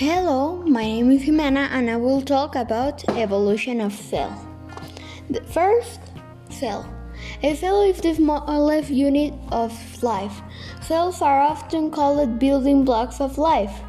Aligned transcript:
Hello, 0.00 0.62
my 0.66 0.80
name 0.80 1.10
is 1.10 1.24
Jimena 1.24 1.68
and 1.70 1.90
I 1.90 1.98
will 1.98 2.22
talk 2.22 2.56
about 2.56 3.06
evolution 3.18 3.82
of 3.82 3.92
cell. 3.92 4.32
The 5.28 5.42
first, 5.42 6.00
cell. 6.48 6.88
A 7.42 7.54
cell 7.54 7.82
is 7.82 8.00
the 8.00 8.14
smallest 8.14 8.88
unit 8.88 9.34
of 9.52 9.74
life. 10.02 10.40
Cells 10.80 11.20
are 11.20 11.42
often 11.42 11.90
called 11.90 12.38
building 12.38 12.82
blocks 12.82 13.20
of 13.20 13.36
life. 13.36 13.82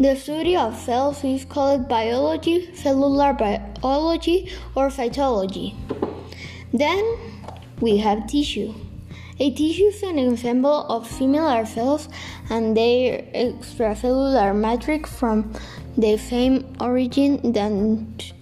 The 0.00 0.16
study 0.16 0.56
of 0.56 0.76
cells 0.76 1.22
is 1.22 1.44
called 1.44 1.88
biology, 1.88 2.74
cellular 2.74 3.32
biology, 3.32 4.50
or 4.74 4.88
cytology. 4.88 5.76
Then 6.72 7.04
we 7.80 7.98
have 7.98 8.26
tissue. 8.26 8.74
A 9.38 9.50
tissue 9.50 9.84
is 9.84 10.02
an 10.02 10.18
ensemble 10.18 10.86
of 10.88 11.06
similar 11.06 11.64
cells 11.64 12.08
and 12.50 12.76
their 12.76 13.22
extracellular 13.34 14.54
matrix 14.54 15.10
from 15.10 15.52
the 15.96 16.18
same 16.18 16.76
origin 16.80 17.52
that, 17.52 18.32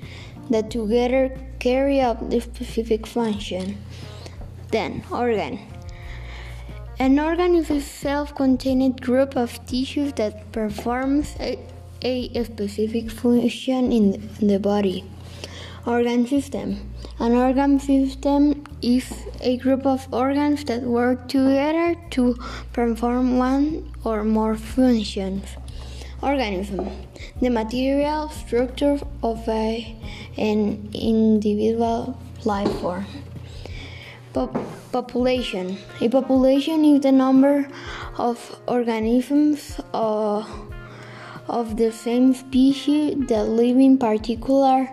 that 0.51 0.70
together 0.70 1.38
carry 1.60 2.01
out 2.01 2.30
the 2.30 2.41
specific 2.41 3.06
function. 3.06 3.79
Then, 4.73 5.05
organ. 5.12 5.60
An 6.98 7.18
organ 7.18 7.54
is 7.54 7.70
a 7.70 7.80
self 7.80 8.34
contained 8.34 9.01
group 9.01 9.37
of 9.37 9.65
tissues 9.66 10.12
that 10.15 10.52
performs 10.52 11.37
a, 11.38 11.59
a 12.02 12.45
specific 12.45 13.10
function 13.10 13.93
in 13.93 14.29
the 14.41 14.59
body. 14.59 15.04
Organ 15.87 16.27
system. 16.27 16.93
An 17.18 17.32
organ 17.32 17.79
system 17.80 18.65
is 18.83 19.12
a 19.41 19.57
group 19.59 19.87
of 19.87 20.07
organs 20.12 20.65
that 20.65 20.83
work 20.83 21.29
together 21.29 21.95
to 22.11 22.37
perform 22.73 23.38
one 23.38 23.93
or 24.05 24.25
more 24.25 24.57
functions. 24.57 25.45
Organism 26.23 26.91
the 27.41 27.49
material 27.49 28.29
structure 28.29 28.99
of 29.23 29.49
a, 29.49 29.96
an 30.37 30.91
individual 30.93 32.19
life 32.45 32.71
form. 32.80 33.07
Pop- 34.32 34.57
population 34.93 35.79
a 36.01 36.09
population 36.09 36.85
is 36.85 37.02
the 37.02 37.13
number 37.13 37.69
of 38.19 38.60
organisms 38.69 39.80
uh, 39.93 40.45
of 41.49 41.76
the 41.76 41.91
same 41.91 42.35
species 42.35 43.16
that 43.26 43.49
live 43.49 43.76
in 43.76 43.99
particular 43.99 44.88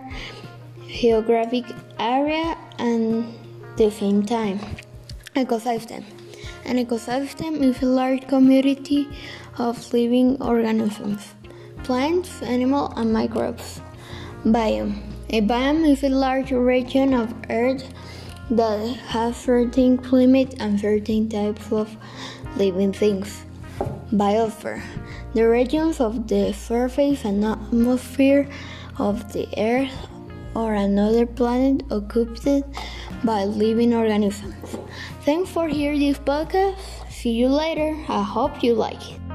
geographic 0.88 1.64
area 1.98 2.56
and 2.78 3.07
the 3.78 3.90
same 3.90 4.26
time. 4.26 4.58
Ecosystem. 5.36 6.02
An 6.64 6.84
ecosystem 6.84 7.62
is 7.62 7.80
a 7.80 7.86
large 7.86 8.26
community 8.26 9.08
of 9.56 9.78
living 9.92 10.36
organisms, 10.42 11.34
plants, 11.84 12.42
animals, 12.42 12.92
and 12.96 13.12
microbes. 13.12 13.80
Biome. 14.44 14.98
A 15.30 15.40
biome 15.42 15.88
is 15.92 16.02
a 16.02 16.08
large 16.08 16.50
region 16.50 17.14
of 17.14 17.32
Earth 17.50 17.86
that 18.50 18.96
has 19.14 19.36
certain 19.36 19.96
climate 19.96 20.56
and 20.58 20.80
certain 20.80 21.28
types 21.28 21.70
of 21.70 21.96
living 22.56 22.92
things. 22.92 23.44
Biosphere. 24.10 24.82
The 25.34 25.48
regions 25.48 26.00
of 26.00 26.26
the 26.26 26.52
surface 26.52 27.24
and 27.24 27.44
atmosphere 27.44 28.48
of 28.98 29.32
the 29.32 29.46
Earth 29.56 29.94
or 30.56 30.74
another 30.74 31.26
planet 31.26 31.84
occupied 31.92 32.64
by 33.24 33.44
living 33.44 33.94
organisms. 33.94 34.76
Thanks 35.22 35.50
for 35.50 35.68
hearing 35.68 36.00
this 36.00 36.18
podcast. 36.18 36.76
See 37.10 37.32
you 37.32 37.48
later. 37.48 37.96
I 38.08 38.22
hope 38.22 38.62
you 38.62 38.74
like 38.74 39.10
it. 39.10 39.27